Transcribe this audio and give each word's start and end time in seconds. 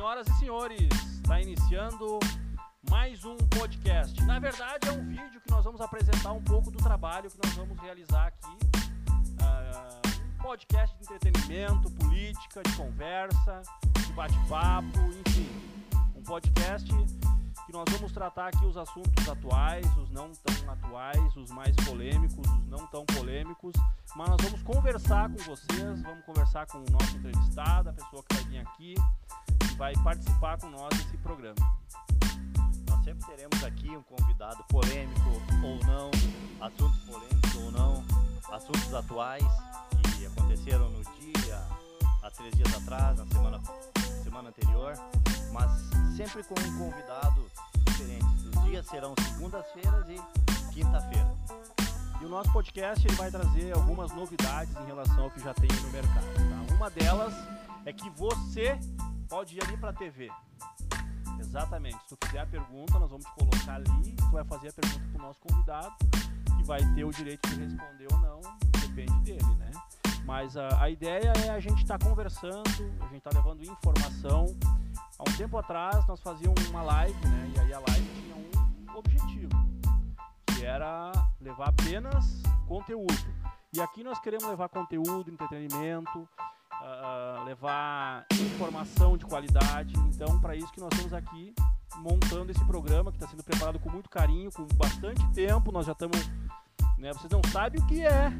Senhoras 0.00 0.26
e 0.28 0.32
senhores, 0.38 0.88
está 1.22 1.42
iniciando 1.42 2.18
mais 2.88 3.22
um 3.26 3.36
podcast. 3.36 4.18
Na 4.24 4.38
verdade, 4.38 4.88
é 4.88 4.92
um 4.92 5.06
vídeo 5.06 5.38
que 5.42 5.50
nós 5.50 5.62
vamos 5.62 5.78
apresentar 5.78 6.32
um 6.32 6.42
pouco 6.42 6.70
do 6.70 6.78
trabalho 6.78 7.30
que 7.30 7.36
nós 7.44 7.54
vamos 7.54 7.78
realizar 7.78 8.28
aqui. 8.28 8.48
Uh, 9.42 10.38
um 10.38 10.42
podcast 10.42 10.96
de 10.96 11.02
entretenimento, 11.02 11.90
política, 11.90 12.62
de 12.62 12.72
conversa, 12.76 13.60
de 14.06 14.12
bate-papo, 14.14 14.98
enfim. 15.26 15.50
Um 16.16 16.22
podcast 16.22 16.88
que 17.66 17.72
nós 17.72 17.84
vamos 17.90 18.10
tratar 18.10 18.48
aqui 18.48 18.64
os 18.64 18.78
assuntos 18.78 19.28
atuais, 19.28 19.84
os 19.98 20.08
não 20.08 20.32
tão 20.32 20.72
atuais, 20.72 21.36
os 21.36 21.50
mais 21.50 21.76
polêmicos, 21.76 22.48
os 22.48 22.66
não 22.68 22.86
tão 22.86 23.04
polêmicos, 23.04 23.74
mas 24.16 24.30
nós 24.30 24.38
vamos 24.40 24.62
conversar 24.62 25.28
com 25.28 25.36
vocês, 25.36 26.02
vamos 26.02 26.24
conversar 26.24 26.66
com 26.68 26.78
o 26.78 26.90
nosso 26.90 27.18
entrevistado, 27.18 27.90
a 27.90 27.92
pessoa 27.92 28.24
que 28.26 28.34
vai 28.34 28.44
vir 28.44 28.58
aqui 28.60 28.94
vai 29.76 29.94
participar 30.02 30.58
com 30.58 30.68
nós 30.68 30.88
desse 30.90 31.16
programa. 31.18 31.56
Nós 32.88 33.04
sempre 33.04 33.26
teremos 33.26 33.64
aqui 33.64 33.96
um 33.96 34.02
convidado 34.02 34.62
polêmico 34.64 35.30
ou 35.62 35.78
não, 35.86 36.10
assuntos 36.60 36.98
polêmicos 37.00 37.54
ou 37.56 37.72
não, 37.72 38.04
assuntos 38.52 38.92
atuais 38.94 39.44
que 40.16 40.26
aconteceram 40.26 40.90
no 40.90 41.02
dia, 41.02 41.62
há 42.22 42.30
três 42.30 42.54
dias 42.54 42.74
atrás, 42.74 43.18
na 43.18 43.26
semana, 43.26 43.60
semana 44.22 44.48
anterior, 44.50 44.94
mas 45.52 45.70
sempre 46.16 46.42
com 46.44 46.54
um 46.54 46.78
convidado 46.78 47.44
diferente. 47.86 48.48
Os 48.48 48.64
dias 48.64 48.86
serão 48.86 49.14
segundas-feiras 49.18 50.06
e 50.08 50.72
quinta-feira. 50.72 51.34
E 52.20 52.24
o 52.26 52.28
nosso 52.28 52.52
podcast 52.52 53.06
ele 53.06 53.16
vai 53.16 53.30
trazer 53.30 53.74
algumas 53.74 54.12
novidades 54.12 54.76
em 54.76 54.86
relação 54.86 55.24
ao 55.24 55.30
que 55.30 55.40
já 55.40 55.54
tem 55.54 55.70
no 55.82 55.90
mercado. 55.90 56.26
Tá? 56.34 56.74
Uma 56.74 56.90
delas 56.90 57.32
é 57.86 57.92
que 57.92 58.10
você 58.10 58.78
pode 59.30 59.56
ir 59.56 59.62
ali 59.62 59.76
para 59.76 59.90
a 59.90 59.92
TV. 59.92 60.30
Exatamente. 61.38 61.98
Se 62.02 62.16
tu 62.16 62.26
fizer 62.26 62.40
a 62.40 62.46
pergunta, 62.46 62.98
nós 62.98 63.10
vamos 63.10 63.24
te 63.24 63.32
colocar 63.32 63.74
ali, 63.76 64.12
tu 64.16 64.30
vai 64.32 64.44
fazer 64.44 64.68
a 64.68 64.72
pergunta 64.72 65.08
para 65.12 65.22
o 65.22 65.26
nosso 65.26 65.40
convidado, 65.40 65.94
que 66.56 66.64
vai 66.64 66.80
ter 66.94 67.04
o 67.04 67.10
direito 67.10 67.48
de 67.48 67.64
responder 67.64 68.08
ou 68.12 68.18
não, 68.18 68.40
depende 68.80 69.18
dele, 69.20 69.54
né? 69.54 69.70
Mas 70.24 70.56
a, 70.56 70.82
a 70.82 70.90
ideia 70.90 71.32
é 71.46 71.50
a 71.50 71.60
gente 71.60 71.80
estar 71.80 71.96
tá 71.96 72.06
conversando, 72.06 72.68
a 73.00 73.04
gente 73.04 73.18
está 73.18 73.30
levando 73.32 73.62
informação. 73.62 74.46
Há 75.18 75.22
um 75.30 75.36
tempo 75.36 75.56
atrás 75.56 76.06
nós 76.06 76.20
fazíamos 76.20 76.68
uma 76.68 76.82
live, 76.82 77.26
né? 77.28 77.52
E 77.56 77.60
aí 77.60 77.72
a 77.72 77.78
live 77.78 78.08
tinha 78.20 78.36
um 78.36 78.98
objetivo, 78.98 79.50
que 80.46 80.64
era 80.64 81.12
levar 81.40 81.68
apenas 81.68 82.42
conteúdo. 82.66 83.14
E 83.72 83.80
aqui 83.80 84.02
nós 84.02 84.18
queremos 84.20 84.46
levar 84.46 84.68
conteúdo, 84.68 85.30
entretenimento, 85.30 86.28
uh, 87.00 87.44
levar 87.44 88.26
informação 88.32 89.16
de 89.16 89.24
qualidade. 89.24 89.94
Então, 90.08 90.38
para 90.40 90.54
isso 90.54 90.70
que 90.72 90.80
nós 90.80 90.90
estamos 90.92 91.12
aqui 91.12 91.54
montando 91.96 92.52
esse 92.52 92.64
programa 92.64 93.10
que 93.10 93.16
está 93.16 93.28
sendo 93.28 93.42
preparado 93.42 93.78
com 93.78 93.90
muito 93.90 94.08
carinho, 94.08 94.50
com 94.52 94.66
bastante 94.76 95.26
tempo. 95.32 95.72
Nós 95.72 95.86
já 95.86 95.92
estamos, 95.92 96.18
né? 96.98 97.12
Vocês 97.12 97.30
não 97.30 97.42
sabem 97.50 97.80
o 97.80 97.86
que 97.86 98.02
é 98.02 98.30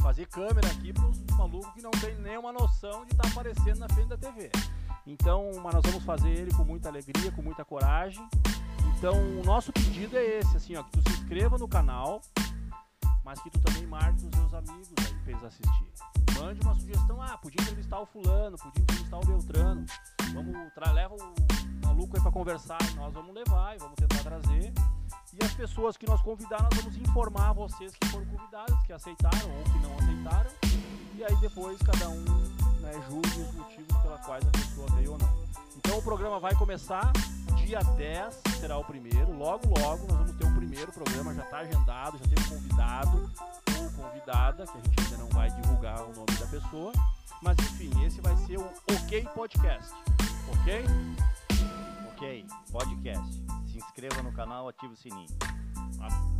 fazer 0.00 0.26
câmera 0.26 0.68
aqui 0.68 0.92
para 0.92 1.06
os 1.06 1.18
malucos 1.36 1.72
que 1.72 1.82
não 1.82 1.90
tem 1.90 2.14
nenhuma 2.18 2.52
noção 2.52 3.04
de 3.04 3.12
estar 3.12 3.24
tá 3.24 3.28
aparecendo 3.30 3.78
na 3.78 3.88
frente 3.88 4.08
da 4.08 4.16
TV. 4.16 4.50
Então, 5.06 5.50
mas 5.62 5.74
nós 5.74 5.82
vamos 5.84 6.04
fazer 6.04 6.30
ele 6.30 6.52
com 6.52 6.64
muita 6.64 6.88
alegria, 6.88 7.32
com 7.32 7.42
muita 7.42 7.64
coragem. 7.64 8.26
Então, 8.96 9.14
o 9.14 9.44
nosso 9.44 9.72
pedido 9.72 10.16
é 10.16 10.38
esse, 10.38 10.56
assim, 10.56 10.76
ó, 10.76 10.82
que 10.82 10.90
tu 10.90 11.10
se 11.10 11.20
inscreva 11.20 11.56
no 11.56 11.68
canal, 11.68 12.20
mas 13.24 13.40
que 13.40 13.50
tu 13.50 13.60
também 13.60 13.86
marque 13.86 14.24
os 14.24 14.34
seus 14.36 14.54
amigos 14.54 14.88
aí 14.98 15.14
para 15.22 15.32
eles 15.32 15.44
assistirem. 15.44 16.17
Mande 16.40 16.60
uma 16.62 16.74
sugestão, 16.74 17.20
ah, 17.22 17.36
podia 17.38 17.60
entrevistar 17.62 18.00
o 18.00 18.06
fulano, 18.06 18.56
podia 18.56 18.82
entrevistar 18.82 19.18
o 19.18 19.26
Beltrano. 19.26 19.86
Vamos, 20.32 20.94
leva 20.94 21.14
o 21.14 21.86
maluco 21.86 22.16
aí 22.16 22.22
para 22.22 22.32
conversar 22.32 22.78
e 22.90 22.94
nós 22.94 23.12
vamos 23.12 23.34
levar 23.34 23.76
e 23.76 23.78
vamos 23.78 23.96
tentar 23.96 24.22
trazer. 24.22 24.72
E 25.34 25.44
as 25.44 25.52
pessoas 25.54 25.96
que 25.96 26.06
nós 26.06 26.20
convidar, 26.22 26.62
nós 26.62 26.74
vamos 26.76 26.96
informar 26.96 27.52
vocês 27.52 27.92
que 27.94 28.08
foram 28.08 28.26
convidados, 28.26 28.80
que 28.86 28.92
aceitaram 28.92 29.50
ou 29.56 29.64
que 29.64 29.78
não 29.78 29.96
aceitaram. 29.98 30.50
E 31.14 31.24
aí 31.24 31.36
depois 31.36 31.78
cada 31.82 32.08
um 32.08 32.24
né, 32.80 32.92
julgue 33.08 33.40
os 33.40 33.54
motivos 33.54 33.96
pela 34.02 34.18
quais 34.18 34.46
a 34.46 34.50
pessoa 34.50 34.86
veio 34.96 35.12
ou 35.12 35.18
não. 35.18 35.48
Então 35.76 35.98
o 35.98 36.02
programa 36.02 36.38
vai 36.38 36.54
começar 36.54 37.12
dia 37.68 37.80
10, 37.82 38.40
será 38.60 38.78
o 38.78 38.84
primeiro. 38.84 39.36
Logo, 39.36 39.68
logo 39.78 40.06
nós 40.06 40.18
vamos 40.18 40.32
ter 40.36 40.46
o 40.46 40.54
primeiro 40.54 40.90
programa, 40.90 41.34
já 41.34 41.42
está 41.42 41.58
agendado, 41.58 42.18
já 42.18 42.24
tem 42.24 42.44
um 42.44 42.48
convidado 42.48 43.30
que 44.66 44.78
a 44.78 44.80
gente 44.80 45.00
ainda 45.00 45.16
não 45.18 45.28
vai 45.28 45.50
divulgar 45.50 46.02
o 46.02 46.12
nome 46.14 46.32
da 46.38 46.46
pessoa. 46.46 46.92
Mas 47.40 47.56
enfim, 47.58 47.90
esse 48.04 48.20
vai 48.20 48.36
ser 48.38 48.58
o 48.58 48.64
OK 48.64 49.28
Podcast. 49.34 49.92
Ok? 50.52 50.84
Ok, 52.12 52.46
podcast. 52.72 53.44
Se 53.70 53.78
inscreva 53.78 54.22
no 54.22 54.32
canal, 54.32 54.68
ative 54.68 54.94
o 54.94 54.96
sininho. 54.96 55.28
Ah. 56.00 56.38